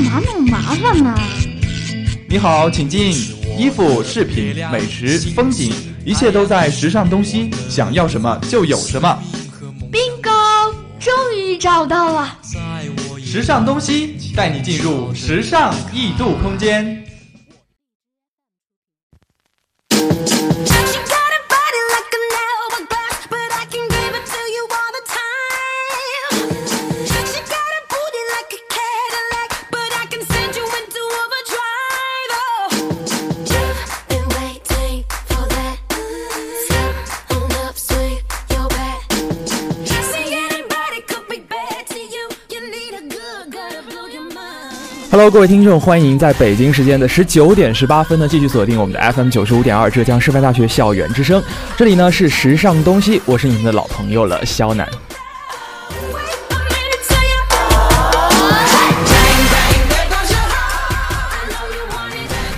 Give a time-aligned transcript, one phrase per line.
[0.00, 1.14] 干嘛那么麻烦呢？
[2.26, 3.12] 你好，请进。
[3.58, 5.70] 衣服、饰品、美食、风景，
[6.06, 9.22] 一切都在时尚东西，想要什么就有什么。
[9.92, 12.38] bingo，终于找到了。
[13.22, 17.04] 时尚东西带你进入时尚异度空间。
[45.20, 51.42] Hello，各位听众，欢迎在北京时间的十九点十八分呢，继续锁定我们的 FM 九十五点二浙江师范大学校园之声。
[51.76, 54.88] 这里呢是时尚东西，我是你们的老朋友了，肖楠。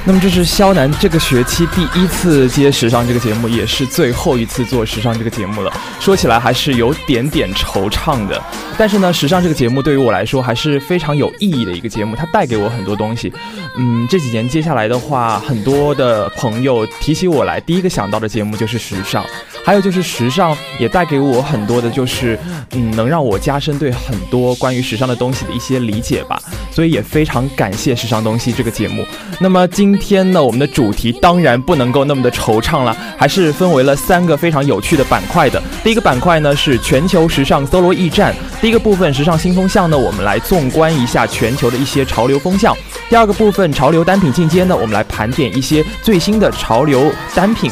[0.05, 5.73] 那么这是肖楠这个学期第一次接时尚这个节目，也是最后一次做时尚这个节目了。
[6.01, 8.41] 说起来还是有点点惆怅的，
[8.79, 13.33] 但是呢，时尚这个节目对于我来说还是非常有意义的一个节目，它带给我很多东西。
[13.79, 19.25] 嗯，这几年接下来的话，很多的朋友提起我来，第一个想到的节目就是时尚。
[19.65, 22.37] 还有就是时尚也带给我很多的，就是
[22.73, 26.43] 嗯，能让我加深对很多关于时尚的东西的一些理解吧。
[26.73, 29.07] 所以也非常感谢时尚东西这个节目。
[29.39, 35.63] 那么今天呢，我们的主题当然不能够那么的惆怅了，还是分为了三个非常有趣的板块的。
[35.85, 42.77] 第一个板块呢是全球时尚搜罗驿站，第一个部分时尚新风向呢，我们来纵观一下全球的一些潮流风向。
[43.11, 47.69] 第二个部分潮流单品进阶呢，我们来盘点一些最新的潮流单品。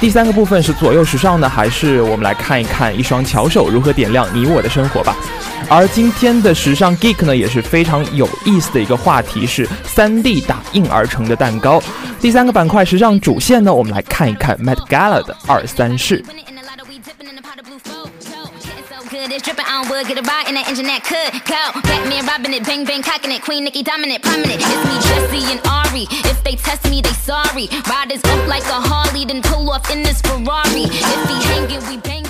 [0.00, 5.16] 第三个部分是左右时尚呢，还是我们来看一看一双巧手如何点亮你我的生活吧。
[5.68, 11.80] 而今天的时尚 geek 呢，也是非常有意思的一个话题，是三 D 打印而成的蛋糕。
[12.20, 16.24] 第三个板块时尚主线呢，我们来看一看 Met Gala 的二三事。
[19.28, 19.34] Good.
[19.34, 20.06] It's dripping on wood.
[20.06, 21.62] Get a ride in the engine that could go.
[21.82, 23.42] Batman robbing it, bang bang cocking it.
[23.42, 24.60] Queen Nikki dominant, prominent.
[24.60, 26.06] It's me, Jesse and Ari.
[26.30, 27.68] If they test me, they sorry.
[27.88, 30.88] Riders up like a Harley, then pull off in this Ferrari.
[30.88, 32.23] If he hanging, we banging.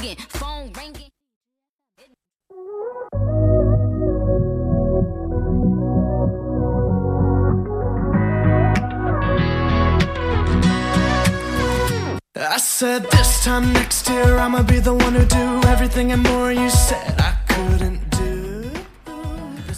[12.76, 16.50] Said this time next year I'ma be the one who do everything and more.
[16.50, 18.03] You said I couldn't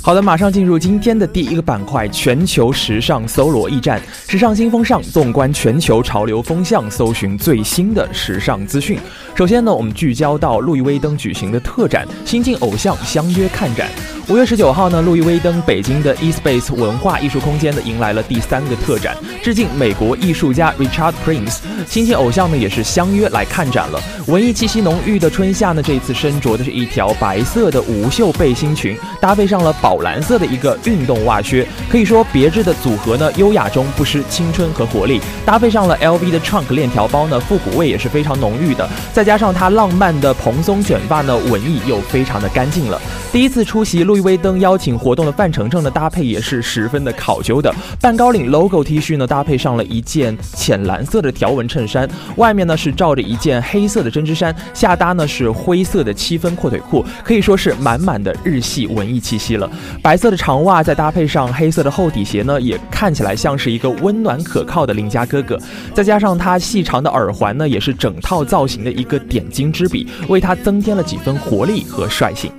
[0.07, 9.01] 好的，马上进入今天的第一个板块——全球时尚搜罗驿站，时尚新风尚，纵观全球潮流风向，搜寻最新的时尚资讯。
[9.35, 13.89] 首先呢，我们聚焦到路易威登举行的特展——新晋偶像相约看展。
[14.29, 21.59] 五月十九号呢，路易威登北京的 eSpace 文化艺术空间呢，迎来了第三个特展，致敬美国艺术家 Richard Prince。
[21.89, 24.01] 新晋偶像呢，也是相约来看展了。
[24.29, 35.21] 文艺气息浓郁的春夏呢，这次身着的是一条白色的无袖背心裙，搭配上了宝蓝色的一个运动袜靴，可以说别致的组合呢，优雅中不失青春和活力。
[35.45, 38.89] 搭配上了 LV 的 trunk 链条包呢，复古味也是非常浓郁的。
[39.13, 43.01] 再加上它浪漫的蓬松卷发呢，文艺又非常的干净了。
[43.31, 44.17] 第一次出席路。
[44.17, 47.71] 易威登邀请活动的范丞丞的搭配也是十分的考究的，
[48.01, 59.71] 半高领 logo T 恤呢，搭配上了一件浅蓝色的条纹衬衫，外面呢是罩着一件黑色的针织衫，下搭呢是灰色的七分阔腿裤，可以说是满满的日系文艺气息了。
[60.03, 65.59] 白色的长袜再搭配上黑色的厚底鞋呢，也看起来像是一个温暖可靠的邻家哥哥。
[65.95, 72.51] 再加上他细长的耳环呢，也是整套造型的一个点睛之笔，为他增添了几分活力和率性。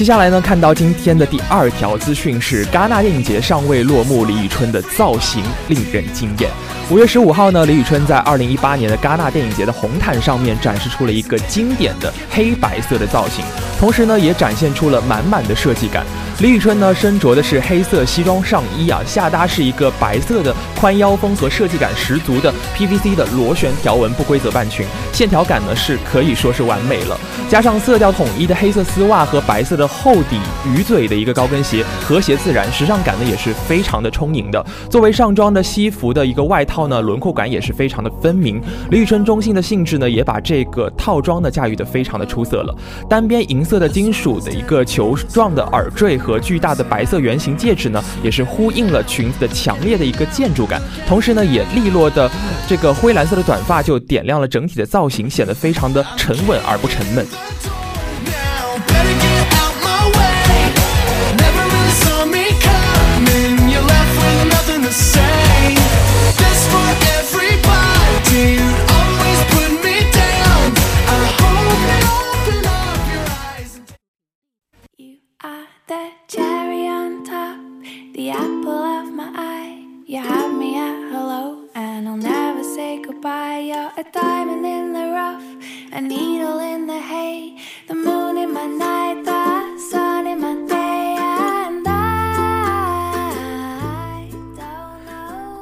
[0.00, 6.50] 接下来呢，看到今天的第二条资讯是戛纳电影节尚未落幕，李宇春的造型令人惊艳。
[6.90, 13.44] 五月十五号呢，李宇春在二零一八年的戛纳电影节的红毯上面展示出了一个经典的黑白色的造型，
[13.78, 16.02] 同时呢，也展现出了满满的设计感。
[16.38, 27.20] 李宇春呢，身着的是黑色西装上衣啊，下搭是一个白色的宽腰风和设计感十足的 PVC 的螺旋条纹不规则半裙，线条感呢是可以说是完美了。
[27.50, 34.64] 加上色调统一的黑色丝袜和白色的厚底鱼嘴的一个高跟鞋，和谐自然，时尚感呢也是非常的充盈的。
[34.90, 36.80] 作为上装的西服的一个外套。
[36.90, 38.60] 呢，轮廓感也是非常的分明。
[38.90, 42.74] 李宇春中性的性质呢，也把这个套装呢驾驭的非常的出色了。
[43.08, 50.82] 单边银色的金属的一个球状的耳坠和巨大的白色圆形戒指呢，也是呼应了裙子的强烈的一个建筑感。
[51.06, 52.28] 同时呢，也利落的
[52.66, 57.24] 这个灰蓝色的短发就点亮了整体的造型，显得非常的沉稳而不沉闷。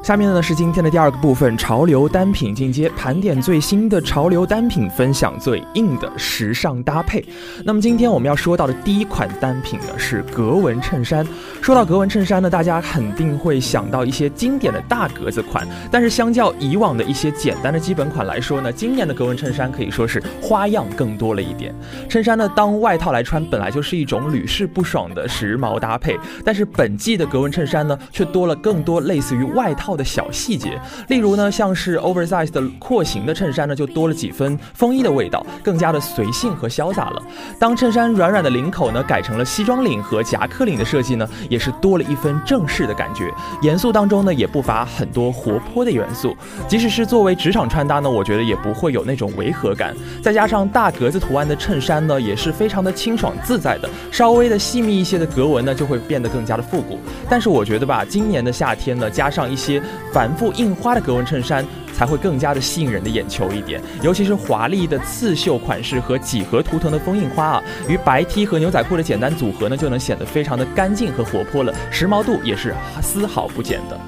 [0.08, 7.22] 下面呢是今天的第二个部分，潮流单品进阶，盘点最新的潮流单品，分享最硬的时尚搭配。
[7.62, 11.26] 那么今天我们要说到的第一款单品呢是格纹衬衫。
[11.60, 21.74] 说到格纹衬衫呢，大家肯定会想到一些经典的大格子款，但是相较以往的一些简单的基本款来说呢，今年的格纹衬衫可以说是花样更多了一点。
[22.08, 29.97] 衬衫呢当外套来穿，本来就是一种屡试不爽的时髦搭配，但是本季的格纹衬衫呢却多了更多类似于外套。
[29.98, 37.22] 的小细节，例如呢，像是 oversize 的廓形的衬衫呢，就多了几分风衣的味道，更加的随性和潇洒了。
[37.58, 43.30] 当衬衫软软的领口呢，改成了西装领和夹克领的设计呢，也是多了一分正式的感觉。
[43.60, 46.34] 严肃当中呢，也不乏很多活泼的元素。
[46.68, 49.92] 即使是作为职场穿搭呢，我觉得也不会有那种违和感。
[50.22, 53.90] 再加上大格子图案的衬衫呢，也是非常的清爽自在的。
[54.12, 56.98] 稍微的细密一些的格纹呢，就会变得更加的复古。
[57.28, 59.82] 但是我觉得吧，今年的夏天呢，加上一些。
[60.12, 61.64] 繁复印花的格纹衬衫
[61.94, 73.98] 才会更加的吸引人的眼球一点，尤其是华丽的刺绣款式和几何图腾的封印花啊，与白 T 和牛仔裤的简单组合呢，就能显得非常的干净和活泼了，时髦度也是丝毫不减的。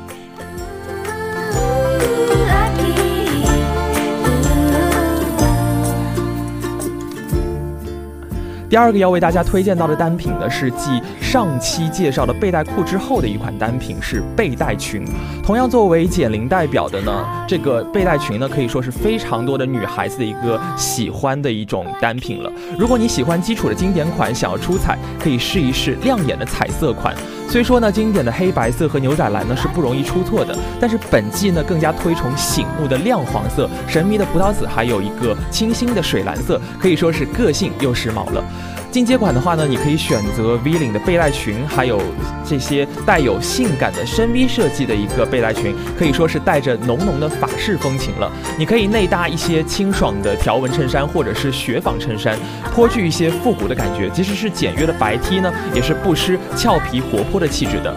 [8.69, 15.05] 第二个要为大家推荐到的单品呢，是继上期介绍的背带裤之后的一款单品，是背带裙。
[15.45, 22.53] 同样作为减龄代表的呢，这个背带裙呢，可以说是非常多的女孩子的一个喜欢的一种单品了。
[22.77, 27.15] 如果你喜欢基础的经典款，想要出彩，可以试一试亮眼的彩色款。
[27.49, 38.43] 虽说呢，经典的黑白色和牛仔蓝呢是不容易出错的，但是本季呢更加推崇醒目的亮黄色、神秘的葡萄紫，还有一个清新的水蓝色，可以说是个性又时髦了。
[38.91, 42.01] 进阶款的话呢，你可以选择 V 领的背带裙，还有
[42.45, 48.31] 这些带有性感的深 V 设计的一个背带裙，可以说是带着浓浓的法式风情了。
[48.59, 52.37] 你可以内搭一些清爽的条纹衬衫或者是雪纺衬衫，
[52.75, 54.11] 颇具一些复古的感觉。
[54.11, 57.95] 即使是简约的白 T 呢，也是不失俏皮活泼的气质的。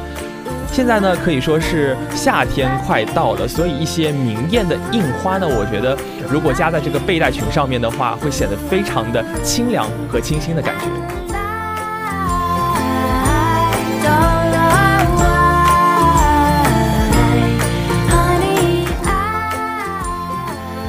[0.73, 5.95] 现在呢，可以说是夏天快到了，所以一些明艳的印花呢，我觉得
[6.27, 10.85] 如果加在这个背带裙上面的话，会显得非常的清凉和清新的感觉。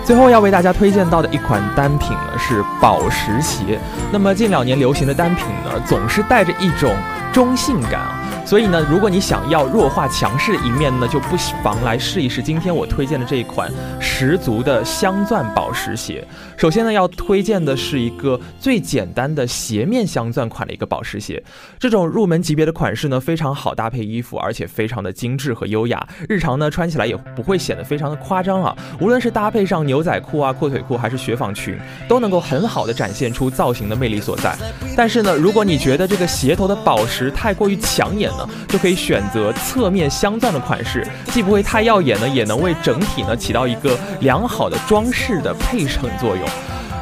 [0.03, 3.79] 最后要为大家推荐到的一款单品呢，是宝石鞋。
[4.11, 6.97] 那么近两年流行的单品呢，总是带着一种
[7.35, 8.24] 中性感啊。
[8.44, 16.23] 所以呢，如果你想要弱化强势的一面呢，就不妨来试一试今天我推荐的这一款十足的镶钻宝石鞋。
[16.56, 21.43] 首先呢，要推荐的是一个最简单的鞋面镶钻款的一个宝石鞋。
[21.79, 26.06] 这种入门级别的款式呢，非常好搭配衣服，而且非常的精致和优雅。
[26.29, 28.77] 日常呢，穿起来也不会显得非常的夸张啊。
[29.01, 34.55] 无论是搭配上牛仔裤啊、阔腿裤，还是雪纺裙，都能够很好的展现出造型的魅力所在。
[34.94, 38.31] 但是呢，如果你觉得这个鞋头的宝石太过于抢眼，
[38.69, 46.48] 就可以选择侧面镶钻的款式，既不会太耀眼呢，也能为整体呢起到一个良好的装饰的配衬作用。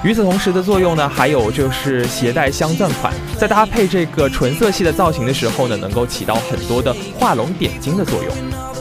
[0.04, 8.71] 与此同时的作用呢，还有就是携带镶钻款，在搭配这个纯色系的造型的时候呢，能够起到很多的画龙点睛的作用。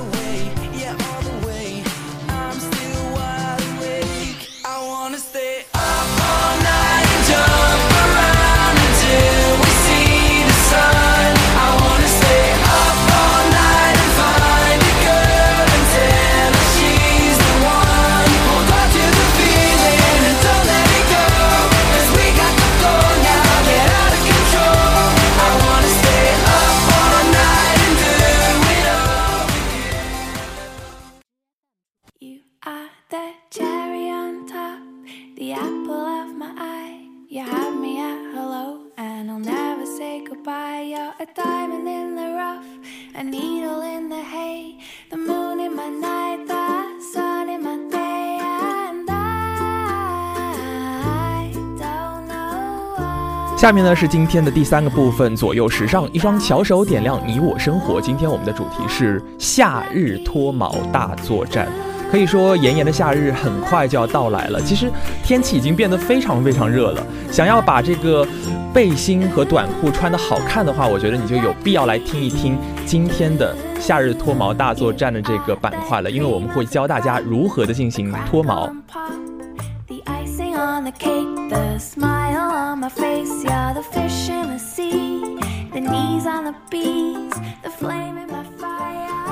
[53.57, 55.35] 下面呢，是今天的第三个部分。
[55.35, 58.01] 左右时尚，一双小手点亮你我生活。
[58.01, 61.67] 今天我们的主题是夏日脱毛大作战。
[62.09, 64.59] 可以说炎炎的夏日很快就要到来了。
[64.63, 64.91] 其实
[65.23, 68.27] 天气已经变得非常非常热了，想要把这个
[68.73, 73.55] 背心和短裤穿得好看的话，我觉得你就有必要来听一听今天的。
[73.81, 78.71] 夏日脱毛大作战的这个板块了，因为我们会教大家如何的进行脱毛。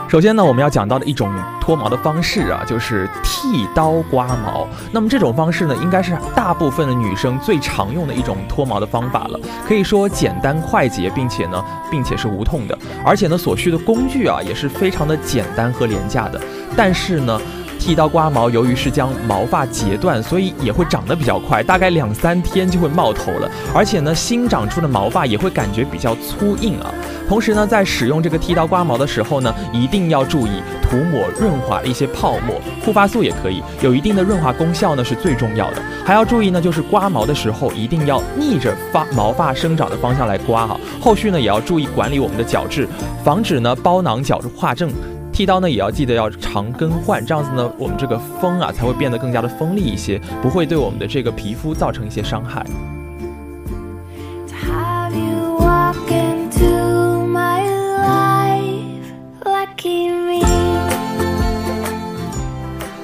[0.10, 4.68] 首先呢，我们要讲到的一种脱毛的方式啊，就是剃刀刮毛。
[4.92, 9.40] 那么这种方式呢，应该是大部分的女生最常用的一种脱毛的方法了。
[9.68, 12.76] 可以说简单快捷，并且呢，并且是无痛的，
[13.06, 16.42] 而且呢，所需的工具啊，也是非常的简单和廉价的。
[16.76, 17.40] 但是呢，
[17.80, 23.50] 剃刀刮毛，由于是将毛发截断，所以也会长得比较快，大概两三天就会冒头了。
[23.74, 26.94] 而且呢，新长出的毛发也会感觉比较粗硬啊。
[27.28, 35.82] 同时呢，在使用这个剃刀刮毛的时候呢，一定要注意涂抹润滑的一些泡沫，护发素也可以，有一定的润滑功效呢是最重要的。
[36.06, 40.80] 还要注意呢，就是刮毛的时候一定要逆着发毛发生长的方向来刮哈。
[41.00, 42.88] 后续呢，也要注意管理我们的角质，
[43.24, 44.92] 防止呢包囊角质化症。
[45.40, 52.62] 剃刀呢也要记得要常更换，这样子呢，我们这个锋啊才会变得更加的锋利一些，不会对我们的这个皮肤造成一些伤害。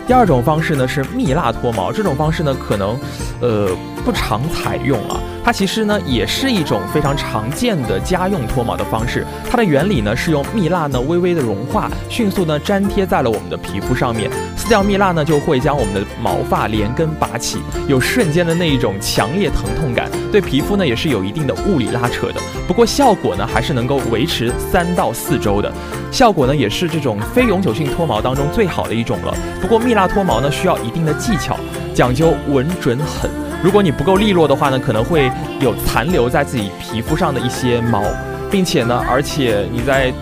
[0.06, 3.00] 第二种方式呢是蜜蜡脱毛，这种方式呢可能，
[3.40, 3.70] 呃
[4.04, 5.18] 不常采用啊。
[5.46, 9.24] 它其实呢也是一种非常常见的家用脱毛的方式。
[9.48, 14.28] 它的原理呢是用蜜蜡呢微微的融化，迅速呢粘贴在了我们的皮肤上面。
[14.58, 22.42] 撕掉蜜蜡呢就会将我们的毛发连根拔起，有瞬间的那一种强烈疼痛感，对皮肤呢也是有一定的物理拉扯的。
[22.68, 25.72] 不过效果呢还是能够维持三到四周的，
[26.12, 29.32] 效果呢也是这种非永久性脱毛当中最好的一种了。
[29.62, 31.56] 不过蜜蜡脱毛呢需要一定的技巧，
[31.94, 33.30] 讲究稳准狠。
[33.66, 38.04] 如果你不够利落的话呢，可能会有残留在自己皮肤上的一些毛，
[38.52, 40.14] 并且呢，而且你在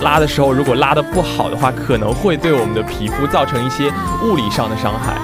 [0.00, 3.92] 拉的时候，如果拉的不好的话，可能会对我们的皮肤造成一些
[4.24, 5.14] 物理上的伤害。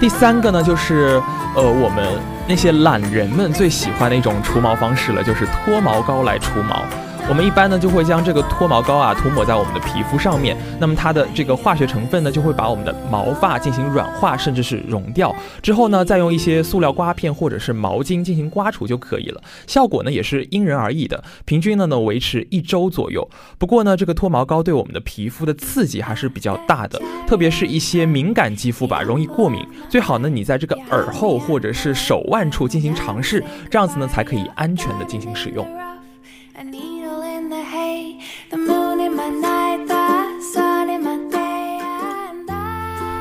[0.00, 1.22] 第三个呢，就是
[1.54, 2.04] 呃，我们
[2.48, 6.82] 那些懒人们最喜欢的一种除毛方式了，就是脱毛膏来除毛。
[7.28, 15.34] 我们一般呢就会将这个脱毛膏啊涂抹在我们的皮肤上面，那么它的这个化学成分呢就会把我们的毛发进行软化，甚至是溶掉。
[15.62, 19.40] 之后呢再用一些塑料刮片或者是毛巾进行刮除就可以了。
[19.66, 23.26] 效果呢也是因人而异的，平均呢能维持一周左右。
[23.56, 29.64] 不过呢这个脱毛膏对我们的皮肤的刺激还是比较大的，特别是一些敏感肌肤吧，容易过敏。
[29.88, 35.66] 最好呢你在这个耳后或者是手腕处进行尝试，这样子呢才可以安全的进行使用。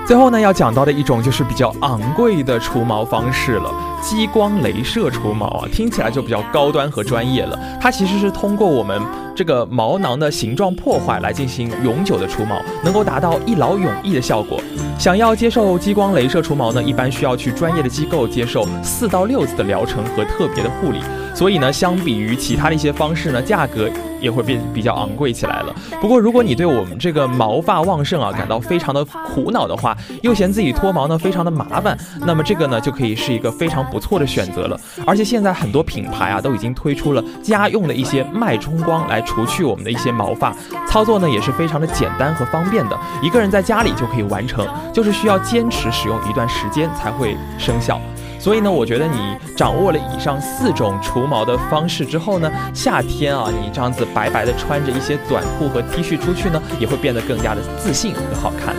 [0.07, 7.57] 最后呢，要讲到的一种就是比较昂贵的除毛方式了，激光镭射除毛啊，听起来就比较高端和专业了。
[7.79, 9.01] 它其实是通过我们
[9.41, 14.61] 这个毛囊的形状破坏来进行永久的除毛，能够达到一劳永逸的效果。
[14.99, 20.99] 想要接受激光镭射除毛呢，一般需要去专业的机构接受四到六次的疗程和特别的护理。
[21.33, 25.73] 所以呢，相比于其他的一些方式呢，价格也会变比较昂贵起来了。
[25.99, 34.79] 不过，如果你对我们这个毛发旺盛啊感到非常的苦恼的话，又嫌自己脱毛呢非常的麻烦，那么这个呢就可以是一个非常不错的选择了。
[35.07, 40.53] 而且现在很多品牌啊都已经推出了家用的一些脉冲光来除去我们的一些毛发，
[40.85, 47.97] 操作呢也是非常的简单和方便的，一个人在家里就可以完成，就是需要坚持使用一段时间才会生效。
[48.37, 58.75] 所以呢，我觉得你掌握了以上四种除毛的方式之后呢，夏天啊，你这样子白白的穿着一些短裤和 T 恤出去呢，也会变得更加的自信和好看。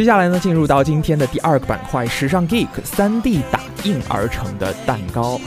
[0.00, 5.38] 接下来呢，进入到今天的第二个板块——时尚 Geek 3D 打印而成的蛋糕。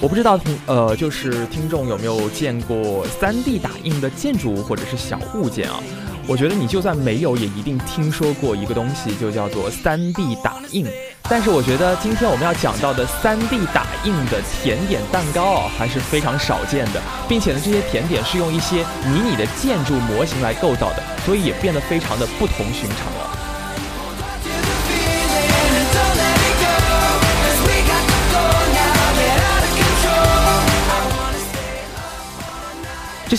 [0.00, 5.78] 我不知道听呃，就是听众有没有见过 3D 打印的建筑或者是小物件啊？
[6.26, 10.86] 我觉得你就算没有，也一定听说过一个东西，就叫做 3D 打印。
[11.24, 23.27] 但是我觉得今天我们要讲到的 3D 打印的甜点蛋糕啊，还是非常少见的，并且呢，这些甜点是用一些迷你的建筑模型来构造的，所以也变得非常的不同寻常了。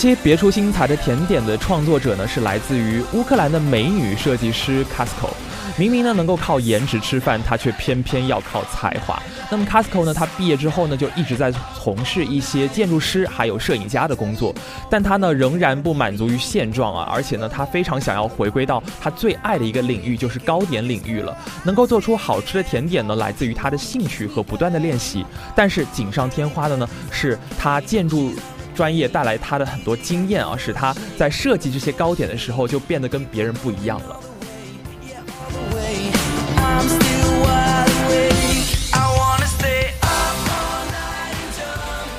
[0.00, 5.28] 这些别出心裁的甜点的创作者呢，是来自于乌克兰的美女设计师 Casco。
[5.76, 9.22] 明明呢能够靠颜值吃饭，她却偏偏要靠才华。
[9.50, 14.54] 那么 Casco 呢，她毕业之后呢，就一直在从事一些建筑师还有摄影家的工作。
[14.88, 21.36] 但她呢仍然不满足于现状啊，而且呢她非常想要回归到她最爱的一个领域，就是糕点领域了。
[21.62, 25.26] 能够做出好吃的甜点呢，来自于她的兴趣和不断的练习。
[25.54, 28.32] 但是锦上添花的呢，是她建筑。
[28.80, 34.18] 专业带来他的很多经验啊，使他在设计这些糕点的时候就变得跟别人不一样了。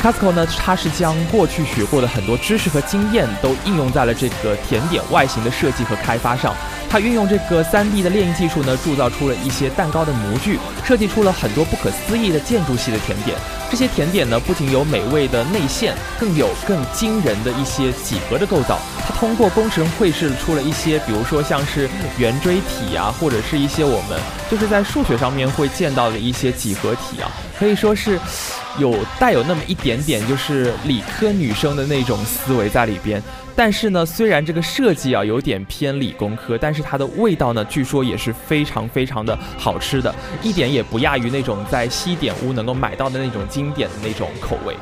[0.01, 6.55] Casco 呢，他是将过去学过的很多知识和经验都应用在了这个甜点外形的设计和开发上。
[6.89, 13.37] 他运用这个 3D 的炼印技术呢，铸造出了一些蛋糕的模具，设计出了很多不可思议的建筑系的甜点。
[13.69, 18.79] 这些甜点呢，不仅有美味的内馅，更有更惊人的一些几何的构造。
[19.07, 28.19] 他通过工程绘制出了一些，比如说像是圆锥体啊，或者是一些我们就是在数学上面会见到的一些几何体啊，可以说是
[28.79, 33.21] 有带有那么一点点就是理科女生的那种思维在里边。
[33.55, 44.75] 但是呢，虽然这个设计啊有点偏理工科，但是它的味道呢，据说也是非常非常的好吃的，一点也不亚于那种在西点屋能够买到的那种经典的那种口味。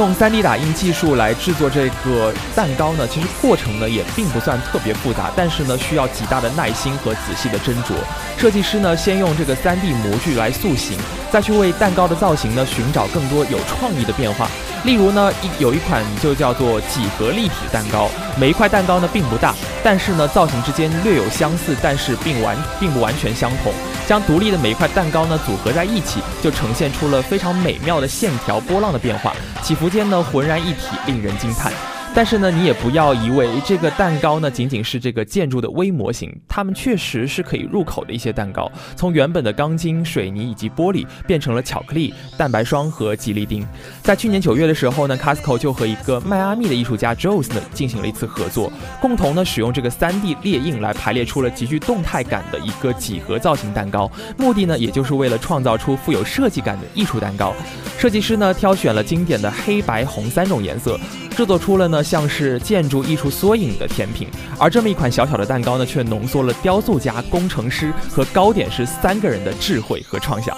[0.00, 7.92] 用 3D 打印技术来制作这个蛋糕呢，其实过程呢也并不算特别复杂，但是呢需要极大的耐心和仔细的斟酌。
[8.38, 10.98] 设计师呢先用这个 3D 模具来塑形，
[11.30, 14.48] 再去为蛋糕的造型呢寻找更多有创意的变化。
[14.84, 18.08] 例如呢一有一款就叫做几何立体蛋糕，
[18.38, 23.70] 每一块蛋糕呢并不大，但是呢造型之间略有相似，但是并完并不完全相同。
[24.10, 31.72] 将独立的每一块蛋糕呢组合在一起，就呈现出了非常美妙的线条波浪的变化，起伏间呢浑然一体，令人惊叹。
[32.12, 38.70] 但是呢，你也不要以为这个蛋糕呢仅仅是这个建筑的微模型，它们确实是可以入口的一些蛋糕。
[38.96, 43.64] 从原本的钢筋、水泥以及玻璃，变成了巧克力、蛋白霜和吉利丁。
[44.02, 54.10] 在去年九月的时候呢，Casco 就和一个迈阿密的艺术家 Joes 呢进行了一次合作，共同呢使用这个 3D 列印来排列出了极具动态感的一个几何造型蛋糕。
[54.36, 57.54] 目的呢，也就是为了创造出富有设计感的艺术蛋糕。
[57.96, 60.98] 设计师呢挑选了经典的黑白红三种颜色。
[61.36, 70.56] 制作出了呢像是建筑艺术缩影的甜品，而这么一款小小的蛋糕呢，却浓缩了雕塑家、工程师和糕点师三个人的智慧和创想。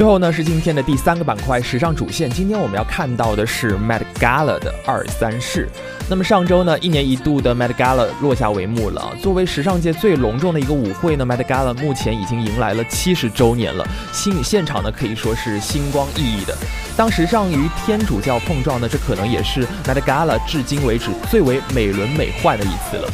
[0.00, 2.30] 最后呢是今天的第三个板块时尚主线。
[2.30, 5.68] 今天我们要看到的是 Met Gala 的二三事。
[6.08, 9.14] 那么上周呢，一年一度的 Met Gala 落下帷幕了。
[9.20, 13.86] 作为时尚界最隆重的一个舞会呢，Met Gala 目前已经迎来了七十周年了。
[14.10, 16.56] 新现场呢可以说是星光熠熠的。
[16.96, 23.06] 当时尚与天主教碰撞呢，这可能也是 Met Gala 至今为止最为美轮美奂的一次了。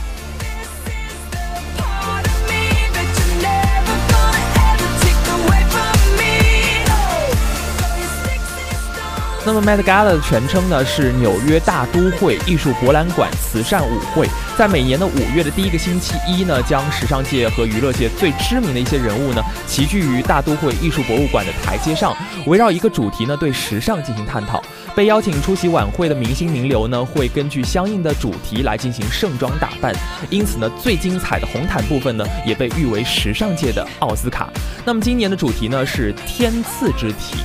[9.46, 14.26] 那么 Met Gala 的全称呢是纽约大都会艺术博览馆慈善舞会，
[14.58, 22.12] 在每年的五月的第一个星期一呢，将时尚界和娱乐界最知名的一些人物呢齐聚于大都会艺术博物馆的台阶上，
[22.46, 24.60] 围绕一个主题呢对时尚进行探讨。
[24.96, 29.94] 被邀请出席晚会的明星名流呢，会根据相应的主题来进行盛装打扮，
[30.28, 34.50] 因此呢，最精彩的红毯部分呢，也被誉为时尚界的奥斯卡。
[34.84, 37.36] 那么今年的主题呢是天赐之体。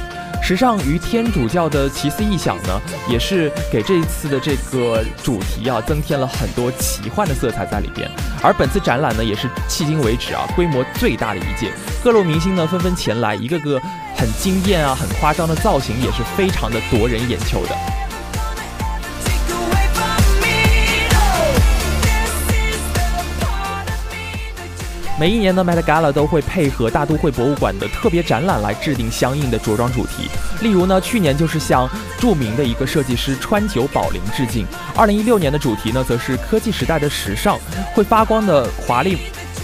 [0.41, 8.09] 时尚与天主教的奇思异想呢，也是给这一次的这个主题啊增添了很多奇幻的色彩在里边。
[8.41, 11.71] 而本次展览呢，也是迄今为止啊规模最大的一届，
[12.03, 13.79] 各路明星呢纷纷前来，一个个
[14.17, 18.00] 很惊艳啊、很夸张的造型，也是非常的夺人眼球的。
[25.21, 30.27] 每一年呢，Met Gala 都会配合大都会博物馆的特别展览来制定相应的着装主题。
[30.63, 34.65] 例如呢，去年就是向著名的一个设计师川久保玲致敬。
[34.95, 37.59] 二零一六年的主题呢，则是科技时代的时尚，
[37.93, 39.15] 会发光的华丽，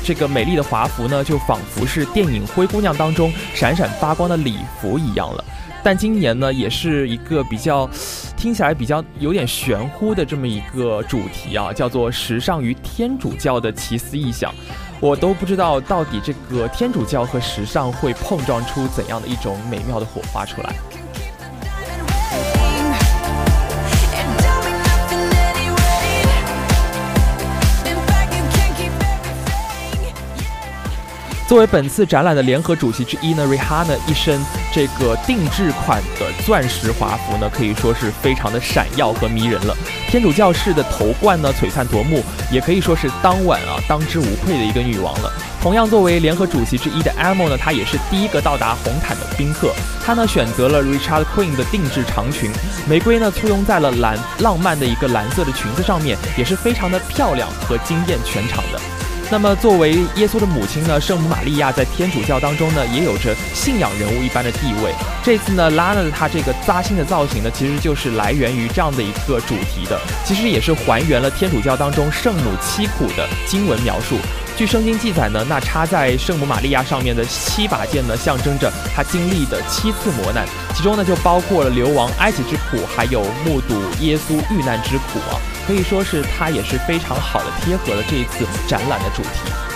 [0.03, 5.43] 这个美丽的华服呢，就仿佛是电影《灰姑娘》当中闪闪发光的礼服一样了。
[5.83, 7.89] 但今年呢，也是一个比较
[8.35, 14.53] 听起来比较有点玄乎的这么一个主题啊，叫做“时尚与天主教的奇思异想”。
[14.99, 20.73] 我都不知道到底这个天主教和时尚会碰撞出怎样的一种美妙的火花出来。
[31.47, 39.73] 作为本次展览的联合主席之一呢，Rihanna 一身这个定制款的钻石华服呢，可以说是非常的闪耀和迷人了。
[40.07, 45.31] 天主教式的头冠呢，璀璨夺目，也可以说是当晚啊当之无愧的一个女王了。
[45.61, 49.73] 同样作为联合主席之一的 Amo 呢，她也是第一个到达红毯的宾客。
[50.05, 52.49] 她呢选择了 Richard Queen 的定制长裙，
[52.87, 58.96] 玫瑰呢簇拥在了蓝浪漫的一个蓝色的裙子上面，也是非常的漂亮和惊艳全场的。
[59.29, 64.93] 那么，作为耶稣的母亲呢，圣母玛利亚在天主教当中呢，也有着信仰人物一般的地位。
[65.21, 74.15] 这次呢，拉娜的她这个扎心的造型呢，其实就是来源于这样的一个主题的，其实也是还原了天主教当中圣母凄苦的经文描述。
[74.55, 85.35] 据圣经记载呢，那插在圣母玛利亚上面的七把剑呢，象征着她经历的七次磨难，其中呢就包括了流亡埃及之苦，还有目睹耶稣遇难之苦啊，
[85.67, 89.66] 可以说是它也是非常好的贴合了这一次展览的主题。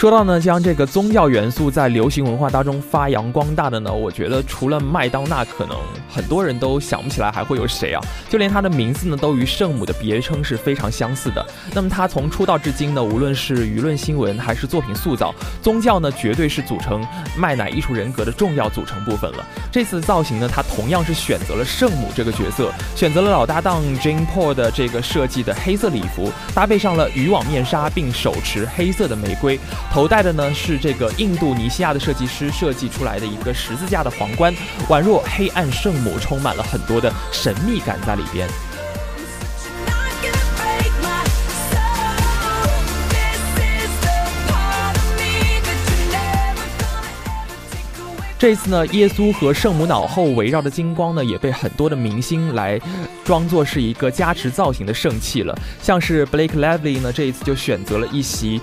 [0.00, 5.76] 说到呢，将这个宗教元素在流行文化当中发扬光大的呢，我觉得除了麦当娜，可能
[6.08, 8.00] 很多人都想不起来还会有谁啊？
[8.26, 11.46] 就连她的名字呢，都与圣母的别称是非常相似的。
[11.74, 19.44] 那么她从出道至今呢，无论是舆论新闻还是作品塑造，宗教呢绝对是组成麦奶艺术人格的重要组成部分了。
[19.70, 29.60] 这次造型呢，她同样是选择了圣母这个角色，选择了老搭档 Jane Paul 的这个设计的黑色礼服，搭配上了渔网面纱，并手持黑色的玫瑰。
[29.92, 34.54] 头戴的呢是这个印度尼西亚的设计师设计出来的一个十字架的皇冠，
[34.88, 38.48] 宛若黑暗圣母，充满了很多的神秘感在里边。
[48.38, 52.80] 这次呢，耶稣和圣母脑后围绕的金光呢，也被很多的明星来
[53.22, 55.54] 装作是一个加持造型的圣器了。
[55.82, 58.58] 像是 Blake Lively 呢，这一次就选择了一袭。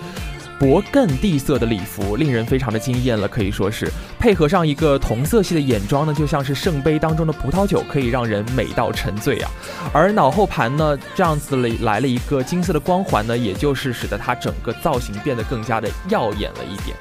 [0.60, 9.52] 勃艮第色的礼服令人非常的惊艳了，可以说是配合上一个同色系的眼妆呢，就像是圣杯当中的葡萄酒，可以让人美到沉醉啊。
[9.93, 16.98] 而脑后盘呢，这样子来来了一个金色的光环呢，也就是使得它整个造型变得更加的耀眼了一点。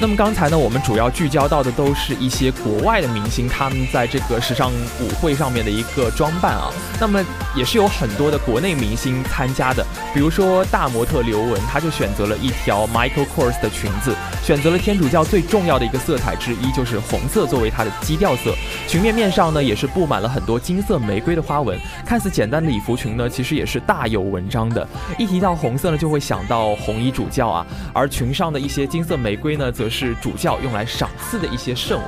[0.00, 6.72] 那么刚才呢，我们主要聚焦到的都是一些国外的明星，他们在这个时尚舞会上面的一个装扮啊。
[6.98, 7.22] 那么
[7.54, 18.54] 也是有很多的国内明星参加的，比如说大模特刘雯，她就选择了一条 Michael Kors 的裙子，选择了天主教最重要的一个色彩之一，就是红色作为它的基调色。
[18.88, 24.88] 裙面面上呢，也是布满了很多金色玫瑰的花纹，看似简单的礼服裙呢，其实也是大有文章的。
[25.18, 32.04] 一提到红色呢，就会想到红衣主教啊，而裙上的一些金色玫瑰呢，则是主教用来赏赐的一些圣物。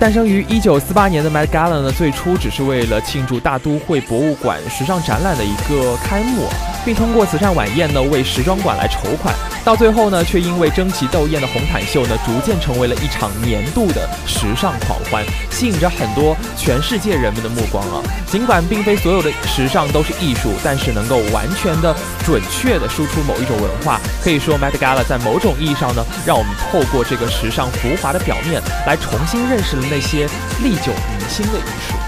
[0.00, 6.48] 诞生于一九四八年的 Met Gala 呢，最初只是为了庆祝大都会博物馆时尚展览的一个开幕，
[6.84, 9.34] 并通过慈善晚宴呢为时装馆来筹款。
[9.68, 18.00] 到最后呢，却因为争奇斗艳的红毯秀呢，逐渐成为了一场年度的时尚狂欢，吸引着很多全世界人们的目光啊。
[18.26, 29.84] 尽管并非所有的时尚都是艺术，但是能够完全的、准确的输出某一种文化，可以说 Met Gala 在某种意义上呢，让我们透过这个时尚浮华的表面，来重新认识了。
[29.90, 30.26] 那些
[30.62, 32.07] 历久弥新的艺术。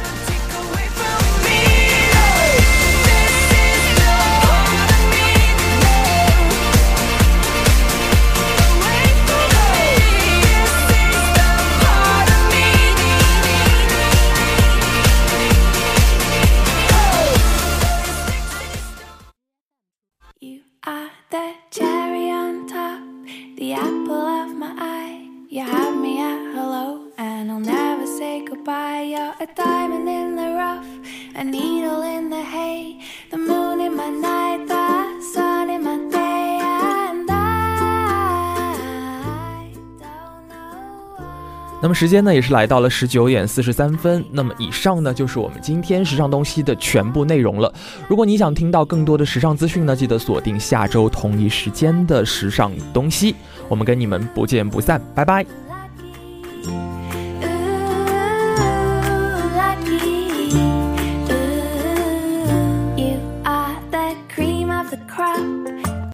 [41.82, 44.22] 那么时间呢，也是来到了十九点四十三分。
[44.30, 47.72] 那么以上呢，就是我们今天时尚东西的全部内容了。
[48.06, 53.34] 如果你想听到更多的时尚资讯呢，记得锁定下周同一时间的时尚东西。
[53.68, 55.69] 我们跟你们不见不散，拜拜。